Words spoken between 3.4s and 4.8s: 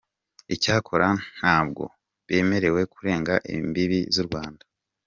imbibi z’u Rwanda.